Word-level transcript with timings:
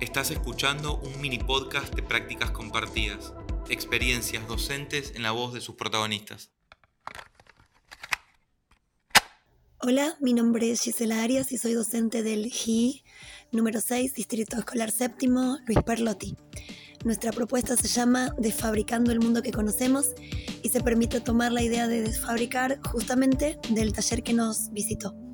Estás 0.00 0.30
escuchando 0.30 0.98
un 0.98 1.20
mini 1.20 1.38
podcast 1.38 1.92
de 1.94 2.02
prácticas 2.02 2.52
compartidas, 2.52 3.34
experiencias 3.68 4.46
docentes 4.46 5.12
en 5.16 5.24
la 5.24 5.32
voz 5.32 5.52
de 5.52 5.60
sus 5.60 5.74
protagonistas. 5.74 6.50
Hola, 9.80 10.16
mi 10.20 10.32
nombre 10.32 10.70
es 10.70 10.82
Gisela 10.82 11.24
Arias 11.24 11.50
y 11.50 11.58
soy 11.58 11.72
docente 11.72 12.22
del 12.22 12.46
GI 12.50 13.02
número 13.50 13.80
6, 13.80 14.14
Distrito 14.14 14.56
Escolar 14.58 14.92
Séptimo, 14.92 15.58
Luis 15.66 15.82
Perlotti. 15.84 16.36
Nuestra 17.04 17.32
propuesta 17.32 17.76
se 17.76 17.88
llama 17.88 18.32
Desfabricando 18.38 19.10
el 19.10 19.18
mundo 19.18 19.42
que 19.42 19.50
conocemos 19.50 20.14
y 20.62 20.68
se 20.68 20.80
permite 20.82 21.20
tomar 21.20 21.50
la 21.50 21.62
idea 21.62 21.88
de 21.88 22.02
desfabricar 22.02 22.80
justamente 22.90 23.58
del 23.70 23.92
taller 23.92 24.22
que 24.22 24.34
nos 24.34 24.70
visitó. 24.72 25.25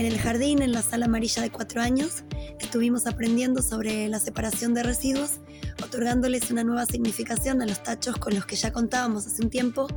En 0.00 0.06
el 0.06 0.18
jardín, 0.18 0.62
en 0.62 0.72
la 0.72 0.80
sala 0.80 1.04
amarilla 1.04 1.42
de 1.42 1.50
cuatro 1.50 1.82
años, 1.82 2.24
estuvimos 2.58 3.06
aprendiendo 3.06 3.60
sobre 3.60 4.08
la 4.08 4.18
separación 4.18 4.72
de 4.72 4.82
residuos, 4.82 5.40
otorgándoles 5.84 6.50
una 6.50 6.64
nueva 6.64 6.86
significación 6.86 7.60
a 7.60 7.66
los 7.66 7.82
tachos 7.82 8.16
con 8.16 8.34
los 8.34 8.46
que 8.46 8.56
ya 8.56 8.72
contábamos 8.72 9.26
hace 9.26 9.42
un 9.42 9.50
tiempo, 9.50 9.88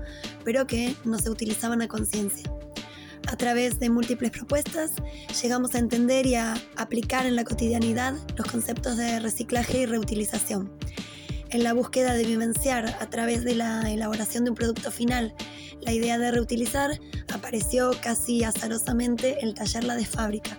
pero 0.44 0.68
que 0.68 0.94
no 1.06 1.20
se 1.20 1.30
utilizaban 1.30 1.82
a 1.82 1.88
conciencia. 1.88 2.52
A 3.28 3.38
través 3.38 3.80
de 3.80 3.90
múltiples 3.90 4.32
propuestas, 4.32 4.92
llegamos 5.42 5.74
a 5.74 5.80
entender 5.80 6.26
y 6.26 6.36
a 6.36 6.54
aplicar 6.76 7.26
en 7.26 7.38
la 7.38 7.46
cotidianidad 7.46 8.14
los 8.36 8.48
conceptos 8.48 8.98
de 8.98 9.22
reciclaje 9.22 9.84
y 9.84 9.86
reutilización. 9.86 10.70
En 11.54 11.64
la 11.64 11.74
búsqueda 11.74 12.16
de 12.16 12.26
vivenciar 12.26 12.88
a 13.00 13.10
través 13.12 13.44
de 13.44 13.54
la 13.54 13.92
elaboración 13.92 14.44
de 14.44 14.50
un 14.50 14.56
producto 14.56 14.90
final 14.90 15.36
la 15.82 15.94
idea 15.94 16.18
de 16.18 16.32
reutilizar, 16.32 17.00
apareció 17.32 17.92
casi 18.02 18.44
azarosamente 18.44 19.38
el 19.46 19.54
taller 19.54 19.84
La 19.84 19.96
de 19.96 20.04
Fábrica. 20.04 20.58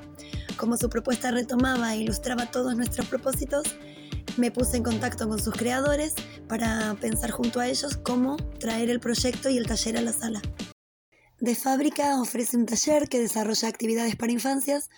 Como 0.57 0.77
su 0.77 0.89
propuesta 0.89 1.33
retomaba 1.33 1.93
e 1.93 1.99
ilustraba 1.99 2.49
todos 2.49 2.77
nuestros 2.77 3.09
propósitos, 3.09 3.75
me 4.37 4.53
puse 4.53 4.77
en 4.77 4.85
contacto 4.85 5.29
con 5.29 5.43
sus 5.43 5.55
creadores 5.55 6.15
para 6.49 6.95
pensar 7.01 7.33
junto 7.33 7.59
a 7.59 7.67
ellos 7.67 7.97
cómo 7.97 8.37
traer 8.61 8.89
el 8.89 9.01
proyecto 9.01 9.51
y 9.51 9.59
el 9.59 9.67
taller 9.67 9.99
a 9.99 10.03
la 10.03 10.13
sala. 10.13 10.41
De 11.41 11.57
Fábrica 11.57 12.21
ofrece 12.21 12.57
un 12.57 12.67
taller 12.67 13.09
que 13.09 13.19
desarrolla 13.19 13.67
actividades 13.67 14.15
para 14.15 14.31
infancias 14.31 14.91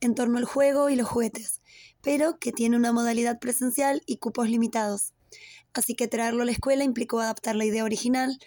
en 0.00 0.16
torno 0.16 0.38
al 0.38 0.46
juego 0.46 0.90
y 0.90 0.96
los 0.96 1.06
juguetes, 1.06 1.60
pero 2.02 2.40
que 2.40 2.50
tiene 2.50 2.76
una 2.76 2.90
modalidad 2.90 3.38
presencial 3.38 4.02
y 4.04 4.16
cupos 4.16 4.50
limitados. 4.50 5.13
Así 5.74 5.94
que 5.94 6.08
traerlo 6.08 6.42
a 6.42 6.46
la 6.46 6.52
escuela 6.52 6.84
implicó 6.84 7.20
adaptar 7.20 7.56
la 7.56 7.64
idea 7.64 7.84
original 7.84 8.38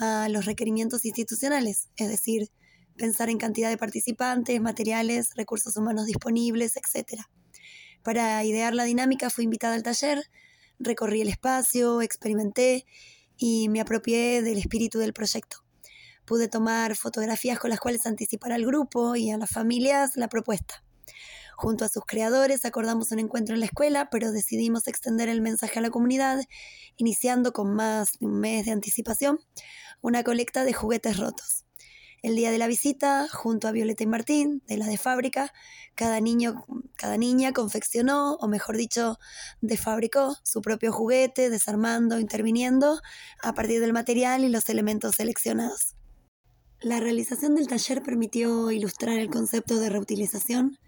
a 0.00 0.28
los 0.28 0.44
requerimientos 0.44 1.04
institucionales, 1.04 1.88
es 1.96 2.08
decir, 2.08 2.50
pensar 2.96 3.28
en 3.28 3.38
cantidad 3.38 3.68
de 3.68 3.76
participantes, 3.76 4.60
materiales, 4.60 5.30
recursos 5.34 5.76
humanos 5.76 6.06
disponibles, 6.06 6.76
etc. 6.76 7.22
Para 8.02 8.42
idear 8.44 8.74
la 8.74 8.84
dinámica 8.84 9.30
fui 9.30 9.44
invitada 9.44 9.74
al 9.74 9.82
taller, 9.82 10.22
recorrí 10.78 11.22
el 11.22 11.28
espacio, 11.28 12.02
experimenté 12.02 12.86
y 13.36 13.68
me 13.68 13.80
apropié 13.80 14.42
del 14.42 14.58
espíritu 14.58 14.98
del 14.98 15.12
proyecto 15.12 15.66
pude 16.26 16.48
tomar 16.48 16.96
fotografías 16.96 17.58
con 17.58 17.70
las 17.70 17.80
cuales 17.80 18.04
anticipar 18.04 18.52
al 18.52 18.66
grupo 18.66 19.16
y 19.16 19.30
a 19.30 19.38
las 19.38 19.48
familias 19.48 20.16
la 20.16 20.28
propuesta. 20.28 20.82
Junto 21.56 21.86
a 21.86 21.88
sus 21.88 22.04
creadores 22.04 22.66
acordamos 22.66 23.12
un 23.12 23.18
encuentro 23.18 23.54
en 23.54 23.60
la 23.60 23.66
escuela, 23.66 24.10
pero 24.10 24.30
decidimos 24.30 24.86
extender 24.88 25.30
el 25.30 25.40
mensaje 25.40 25.78
a 25.78 25.82
la 25.82 25.88
comunidad, 25.88 26.38
iniciando 26.98 27.54
con 27.54 27.74
más 27.74 28.18
de 28.20 28.26
un 28.26 28.40
mes 28.40 28.66
de 28.66 28.72
anticipación 28.72 29.40
una 30.02 30.22
colecta 30.22 30.64
de 30.64 30.74
juguetes 30.74 31.16
rotos. 31.16 31.64
El 32.22 32.36
día 32.36 32.50
de 32.50 32.58
la 32.58 32.66
visita, 32.66 33.26
junto 33.32 33.68
a 33.68 33.72
Violeta 33.72 34.02
y 34.02 34.06
Martín, 34.06 34.62
de 34.66 34.76
la 34.76 34.86
de 34.86 34.98
fábrica, 34.98 35.54
cada 35.94 36.20
niño, 36.20 36.66
cada 36.96 37.16
niña 37.16 37.52
confeccionó, 37.52 38.34
o 38.34 38.48
mejor 38.48 38.76
dicho, 38.76 39.18
defabricó 39.62 40.36
su 40.42 40.60
propio 40.60 40.92
juguete, 40.92 41.48
desarmando, 41.48 42.20
interviniendo 42.20 43.00
a 43.42 43.54
partir 43.54 43.80
del 43.80 43.94
material 43.94 44.44
y 44.44 44.50
los 44.50 44.68
elementos 44.68 45.14
seleccionados. 45.14 45.94
La 46.80 47.00
realización 47.00 47.54
del 47.54 47.68
taller 47.68 48.02
permitió 48.02 48.70
ilustrar 48.70 49.18
el 49.18 49.30
concepto 49.30 49.78
de 49.78 49.88
reutilización, 49.88 50.78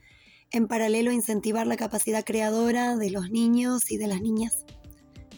en 0.50 0.66
paralelo 0.66 1.10
a 1.10 1.14
incentivar 1.14 1.66
la 1.66 1.76
capacidad 1.76 2.25
creadora 2.25 2.97
de 2.97 3.10
los 3.10 3.31
niños 3.31 3.91
y 3.91 3.97
de 3.97 4.06
las 4.06 4.20
niñas. 4.20 4.64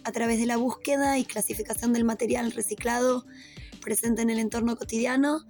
A 0.04 0.12
través 0.12 0.38
de 0.38 0.47
la 0.47 0.56
búsqueda 0.56 1.19
y 1.19 1.25
clasificación 1.25 1.93
del 1.93 2.04
material 2.04 2.53
reciclado 2.53 3.25
presente 3.81 4.22
en 4.22 4.31
el 4.31 4.38
entorno 4.38 4.76
cotidiano, 4.76 5.44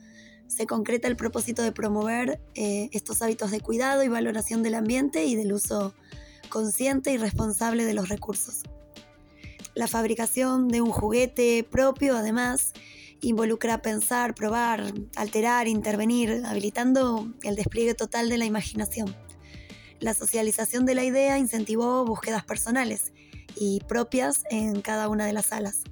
se 0.47 0.67
concreta 0.67 1.07
el 1.09 1.17
propósito 1.17 1.63
de 1.63 1.73
promover 1.73 2.41
eh, 2.55 2.89
estos 2.93 3.23
hábitos 3.23 3.51
de 3.51 3.61
cuidado 3.61 4.03
y 4.03 4.09
valoración 4.09 4.63
del 4.63 4.75
ambiente 4.75 5.25
y 5.25 5.37
del 5.37 5.53
uso 5.53 5.95
consciente 6.49 7.13
y 7.13 7.19
responsable 7.19 7.85
de 7.85 7.95
los 7.95 8.09
recursos. 8.09 8.63
La 9.75 9.87
fabricación 9.87 10.69
de 10.69 10.81
un 10.81 10.91
juguete 10.91 11.65
propio, 11.71 12.17
además, 12.17 12.73
involucra 13.21 13.83
pensar, 13.83 14.35
probar, 14.35 14.93
alterar, 15.15 15.69
intervenir, 15.69 16.43
habilitando 16.45 17.33
el 17.43 17.55
despliegue 17.55 17.95
total 17.95 18.29
de 18.29 18.39
la 18.39 18.47
imaginación. 18.47 19.15
La 20.01 20.15
socialización 20.15 20.87
de 20.87 20.95
la 20.95 21.05
idea 21.05 21.39
incentivó 21.39 22.05
búsquedas 22.05 22.45
personales 22.45 23.13
y 23.57 23.81
propias 23.81 24.43
en 24.51 24.81
cada 24.81 25.09
una 25.09 25.27
de 25.27 25.33
las 25.33 25.47
salas. 25.47 25.83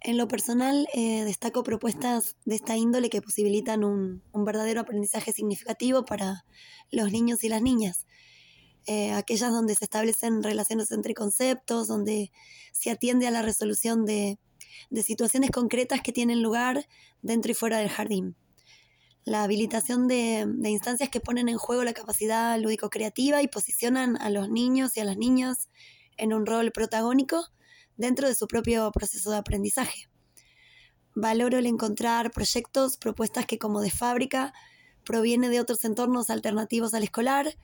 En 0.00 0.18
lo 0.18 0.28
personal, 0.28 0.86
eh, 0.92 1.24
destaco 1.24 1.62
propuestas 1.62 2.36
de 2.44 2.56
esta 2.56 2.76
índole 2.76 3.10
que 3.10 3.22
posibilitan 3.22 3.84
un, 3.84 4.22
verdadero 4.32 4.80
aprendizaje 4.80 5.32
significativo 5.32 6.04
para 6.04 6.44
los 6.90 7.12
niños 7.12 7.44
y 7.44 7.48
las 7.48 7.62
niñas. 7.62 8.06
Eh, 8.86 9.12
aquellas 9.12 9.52
donde 9.52 9.74
se 9.74 9.84
establecen 9.84 10.42
relaciones 10.42 10.90
entre 10.90 11.14
conceptos, 11.14 11.88
donde 11.88 12.30
se 12.72 12.90
atiende 12.90 13.26
a 13.26 13.30
la 13.30 13.40
resolución 13.40 14.04
de 14.04 14.38
de 14.90 15.02
situaciones 15.02 15.50
concretas 15.50 16.00
que 16.02 16.12
tienen 16.12 16.42
lugar 16.42 16.86
dentro 17.22 17.52
y 17.52 17.54
fuera 17.54 17.78
del 17.78 17.88
jardín. 17.88 18.36
La 19.24 19.42
habilitación 19.42 20.06
de, 20.06 20.46
instancias 20.64 21.08
que 21.08 21.20
ponen 21.20 21.48
en 21.48 21.56
juego 21.56 21.82
la 21.82 21.94
capacidad 21.94 22.58
lúdico-creativa 22.58 23.40
y 23.40 23.48
posicionan 23.48 24.20
a 24.20 24.28
los 24.28 24.50
niños 24.50 24.96
y 24.96 25.00
a 25.00 25.04
las 25.04 25.16
niñas 25.16 25.70
en 26.18 26.34
un 26.34 26.44
rol 26.44 26.72
protagónico 26.72 27.46
dentro 27.96 28.28
de 28.28 28.34
su 28.34 28.46
propio 28.46 28.90
proceso 28.92 29.30
de 29.30 29.38
aprendizaje. 29.38 30.10
Valoro 31.14 31.58
el 31.58 31.66
encontrar 31.66 32.32
proyectos, 32.32 32.98
propuestas 32.98 33.46
que 33.46 33.58
como 33.58 33.80
de 33.80 33.90
fábrica 33.90 34.52
provienen 35.04 35.50
de 35.50 35.60
otros 35.60 35.84
entornos 35.84 36.28
alternativos 36.28 36.92
al 36.92 37.04
escolar, 37.04 37.56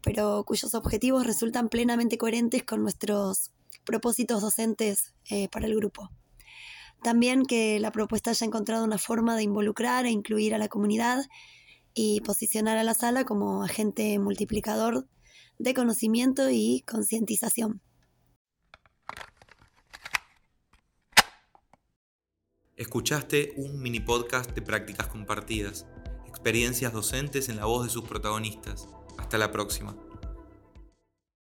pero 0.00 0.44
cuyos 0.46 0.74
objetivos 0.74 1.26
resultan 1.26 1.68
plenamente 1.68 2.16
coherentes 2.16 2.62
con 2.64 2.82
nuestros 2.82 3.52
propósitos 3.84 4.40
docentes 4.40 5.12
eh, 5.28 5.48
para 5.48 5.66
el 5.66 5.76
grupo. 5.76 6.10
También 7.02 7.44
que 7.44 7.80
la 7.80 7.90
propuesta 7.90 8.30
haya 8.30 8.46
encontrado 8.46 8.84
una 8.84 8.98
forma 8.98 9.36
de 9.36 9.42
involucrar 9.42 10.06
e 10.06 10.10
incluir 10.10 10.54
a 10.54 10.58
la 10.58 10.68
comunidad 10.68 11.24
y 11.94 12.20
posicionar 12.20 12.78
a 12.78 12.84
la 12.84 12.94
sala 12.94 13.24
como 13.24 13.64
agente 13.64 14.18
multiplicador 14.18 15.08
de 15.58 15.74
conocimiento 15.74 16.48
y 16.50 16.82
concientización. 16.86 17.82
Escuchaste 22.76 23.52
un 23.56 23.80
mini 23.80 24.00
podcast 24.00 24.52
de 24.52 24.62
prácticas 24.62 25.08
compartidas, 25.08 25.86
experiencias 26.26 26.92
docentes 26.92 27.48
en 27.48 27.56
la 27.56 27.66
voz 27.66 27.84
de 27.84 27.90
sus 27.90 28.04
protagonistas. 28.04 28.88
Hasta 29.18 29.38
la 29.38 29.52
próxima. 29.52 29.96